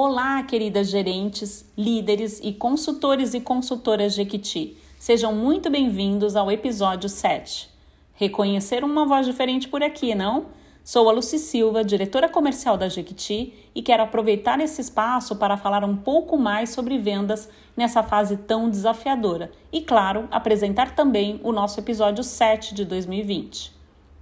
Olá, 0.00 0.40
queridas 0.44 0.90
gerentes, 0.90 1.68
líderes 1.76 2.38
e 2.40 2.52
consultores 2.52 3.34
e 3.34 3.40
consultoras 3.40 4.14
Jequiti. 4.14 4.76
Sejam 4.96 5.34
muito 5.34 5.68
bem-vindos 5.68 6.36
ao 6.36 6.52
episódio 6.52 7.08
7. 7.08 7.68
Reconheceram 8.14 8.86
uma 8.86 9.04
voz 9.04 9.26
diferente 9.26 9.66
por 9.66 9.82
aqui, 9.82 10.14
não? 10.14 10.46
Sou 10.84 11.08
a 11.08 11.12
Luci 11.12 11.36
Silva, 11.36 11.82
diretora 11.82 12.28
comercial 12.28 12.76
da 12.76 12.88
Jequiti, 12.88 13.52
e 13.74 13.82
quero 13.82 14.04
aproveitar 14.04 14.60
esse 14.60 14.80
espaço 14.80 15.34
para 15.34 15.56
falar 15.56 15.82
um 15.82 15.96
pouco 15.96 16.38
mais 16.38 16.70
sobre 16.70 16.96
vendas 16.96 17.48
nessa 17.76 18.00
fase 18.00 18.36
tão 18.36 18.70
desafiadora 18.70 19.50
e, 19.72 19.80
claro, 19.80 20.28
apresentar 20.30 20.94
também 20.94 21.40
o 21.42 21.50
nosso 21.50 21.80
episódio 21.80 22.22
7 22.22 22.72
de 22.72 22.84
2020. 22.84 23.77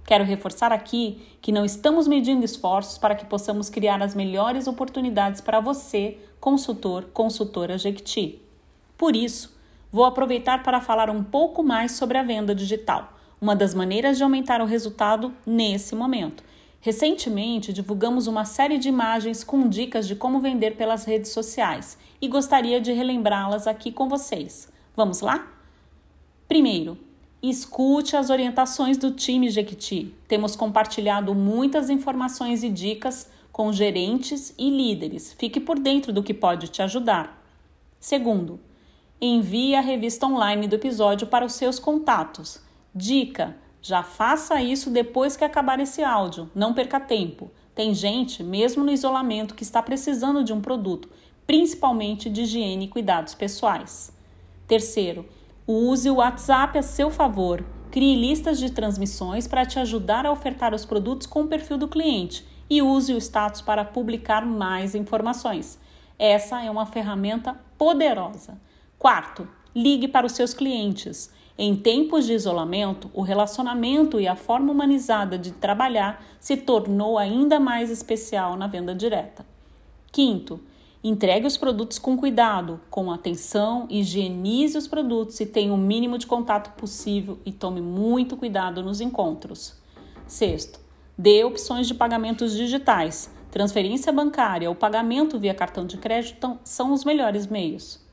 Quero 0.07 0.23
reforçar 0.23 0.71
aqui 0.71 1.21
que 1.41 1.51
não 1.51 1.65
estamos 1.65 2.07
medindo 2.07 2.45
esforços 2.45 2.97
para 2.97 3.13
que 3.13 3.25
possamos 3.25 3.69
criar 3.69 4.01
as 4.01 4.15
melhores 4.15 4.65
oportunidades 4.65 5.41
para 5.41 5.59
você, 5.59 6.17
consultor, 6.39 7.09
consultora 7.11 7.77
Jequiti. 7.77 8.41
Por 8.97 9.17
isso, 9.17 9.53
vou 9.91 10.05
aproveitar 10.05 10.63
para 10.63 10.79
falar 10.79 11.09
um 11.09 11.21
pouco 11.21 11.61
mais 11.61 11.91
sobre 11.91 12.17
a 12.17 12.23
venda 12.23 12.55
digital, 12.55 13.19
uma 13.41 13.53
das 13.53 13.73
maneiras 13.73 14.15
de 14.15 14.23
aumentar 14.23 14.61
o 14.61 14.65
resultado 14.65 15.33
nesse 15.45 15.93
momento. 15.93 16.41
Recentemente, 16.79 17.73
divulgamos 17.73 18.27
uma 18.27 18.45
série 18.45 18.77
de 18.77 18.87
imagens 18.87 19.43
com 19.43 19.67
dicas 19.67 20.07
de 20.07 20.15
como 20.15 20.39
vender 20.39 20.77
pelas 20.77 21.03
redes 21.03 21.31
sociais 21.31 21.97
e 22.21 22.29
gostaria 22.29 22.79
de 22.79 22.93
relembrá-las 22.93 23.67
aqui 23.67 23.91
com 23.91 24.07
vocês. 24.07 24.71
Vamos 24.95 25.19
lá? 25.19 25.51
Primeiro, 26.47 26.97
Escute 27.49 28.17
as 28.17 28.29
orientações 28.29 28.97
do 28.97 29.11
time 29.11 29.49
Jequiti. 29.49 30.13
Temos 30.27 30.53
compartilhado 30.53 31.33
muitas 31.33 31.89
informações 31.89 32.61
e 32.61 32.67
dicas 32.67 33.29
com 33.53 33.71
gerentes 33.71 34.53
e 34.57 34.69
líderes. 34.69 35.31
Fique 35.31 35.61
por 35.61 35.79
dentro 35.79 36.11
do 36.11 36.21
que 36.21 36.33
pode 36.33 36.67
te 36.67 36.81
ajudar. 36.81 37.41
Segundo, 38.01 38.59
envie 39.21 39.75
a 39.75 39.79
revista 39.79 40.27
online 40.27 40.67
do 40.67 40.75
episódio 40.75 41.25
para 41.25 41.45
os 41.45 41.53
seus 41.53 41.79
contatos. 41.79 42.59
Dica: 42.93 43.55
já 43.81 44.03
faça 44.03 44.61
isso 44.61 44.89
depois 44.89 45.37
que 45.37 45.45
acabar 45.45 45.79
esse 45.79 46.03
áudio. 46.03 46.51
Não 46.53 46.73
perca 46.73 46.99
tempo. 46.99 47.49
Tem 47.73 47.93
gente, 47.93 48.43
mesmo 48.43 48.83
no 48.83 48.91
isolamento, 48.91 49.55
que 49.55 49.63
está 49.63 49.81
precisando 49.81 50.43
de 50.43 50.51
um 50.51 50.59
produto, 50.59 51.09
principalmente 51.45 52.29
de 52.29 52.41
higiene 52.41 52.83
e 52.83 52.89
cuidados 52.89 53.33
pessoais. 53.33 54.11
Terceiro, 54.67 55.25
Use 55.69 56.09
o 56.09 56.15
WhatsApp 56.15 56.79
a 56.79 56.81
seu 56.81 57.11
favor. 57.11 57.61
Crie 57.91 58.15
listas 58.15 58.57
de 58.57 58.71
transmissões 58.71 59.49
para 59.49 59.65
te 59.65 59.77
ajudar 59.77 60.25
a 60.25 60.31
ofertar 60.31 60.73
os 60.73 60.85
produtos 60.85 61.27
com 61.27 61.41
o 61.41 61.47
perfil 61.49 61.77
do 61.77 61.89
cliente 61.89 62.47
e 62.69 62.81
use 62.81 63.13
o 63.13 63.17
status 63.17 63.59
para 63.59 63.83
publicar 63.83 64.45
mais 64.45 64.95
informações. 64.95 65.77
Essa 66.17 66.63
é 66.63 66.71
uma 66.71 66.85
ferramenta 66.85 67.53
poderosa. 67.77 68.57
Quarto, 68.97 69.45
ligue 69.75 70.07
para 70.07 70.25
os 70.25 70.31
seus 70.31 70.53
clientes. 70.53 71.33
Em 71.57 71.75
tempos 71.75 72.25
de 72.25 72.31
isolamento, 72.31 73.11
o 73.13 73.21
relacionamento 73.21 74.21
e 74.21 74.27
a 74.27 74.37
forma 74.37 74.71
humanizada 74.71 75.37
de 75.37 75.51
trabalhar 75.51 76.23
se 76.39 76.55
tornou 76.55 77.17
ainda 77.17 77.59
mais 77.59 77.91
especial 77.91 78.55
na 78.55 78.67
venda 78.67 78.95
direta. 78.95 79.45
Quinto, 80.13 80.61
Entregue 81.03 81.45
os 81.45 81.55
produtos 81.55 81.99
com 81.99 82.17
cuidado, 82.17 82.81
com 82.89 83.11
atenção, 83.11 83.85
higienize 83.89 84.77
os 84.77 84.87
produtos 84.87 85.39
e 85.39 85.45
tenha 85.45 85.73
o 85.73 85.77
mínimo 85.77 86.17
de 86.17 86.25
contato 86.25 86.75
possível 86.75 87.37
e 87.45 87.51
tome 87.51 87.81
muito 87.81 88.35
cuidado 88.35 88.81
nos 88.81 88.99
encontros. 88.99 89.75
Sexto, 90.25 90.79
dê 91.17 91.43
opções 91.43 91.87
de 91.87 91.93
pagamentos 91.93 92.55
digitais. 92.55 93.31
Transferência 93.51 94.11
bancária 94.11 94.69
ou 94.69 94.75
pagamento 94.75 95.39
via 95.39 95.53
cartão 95.53 95.85
de 95.85 95.97
crédito 95.97 96.57
são 96.63 96.91
os 96.91 97.05
melhores 97.05 97.47
meios. 97.47 98.05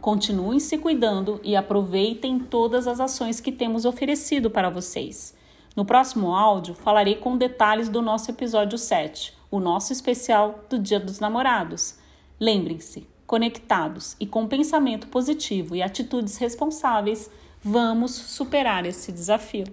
Continuem 0.00 0.60
se 0.60 0.78
cuidando 0.78 1.40
e 1.42 1.56
aproveitem 1.56 2.38
todas 2.38 2.86
as 2.86 3.00
ações 3.00 3.40
que 3.40 3.50
temos 3.50 3.84
oferecido 3.84 4.48
para 4.50 4.70
vocês. 4.70 5.34
No 5.74 5.84
próximo 5.84 6.34
áudio, 6.34 6.74
falarei 6.74 7.16
com 7.16 7.36
detalhes 7.36 7.88
do 7.88 8.00
nosso 8.00 8.30
episódio 8.30 8.78
7, 8.78 9.36
o 9.50 9.58
nosso 9.58 9.92
especial 9.92 10.60
do 10.68 10.78
Dia 10.78 11.00
dos 11.00 11.18
Namorados. 11.18 11.96
Lembrem-se, 12.40 13.06
conectados 13.26 14.16
e 14.20 14.26
com 14.26 14.46
pensamento 14.46 15.08
positivo 15.08 15.74
e 15.74 15.82
atitudes 15.82 16.36
responsáveis, 16.36 17.30
vamos 17.62 18.12
superar 18.12 18.86
esse 18.86 19.10
desafio. 19.10 19.66